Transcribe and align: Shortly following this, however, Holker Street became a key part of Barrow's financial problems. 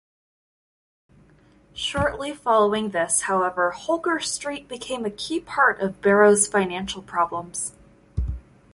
Shortly 1.75 2.33
following 2.33 2.89
this, 2.89 3.21
however, 3.21 3.69
Holker 3.69 4.19
Street 4.19 4.67
became 4.67 5.05
a 5.05 5.11
key 5.11 5.39
part 5.39 5.79
of 5.79 6.01
Barrow's 6.01 6.47
financial 6.47 7.03
problems. 7.03 7.73